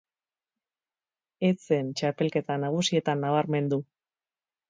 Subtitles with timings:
[1.49, 3.79] Ez zen txapelketa nagusietan nabarmendu.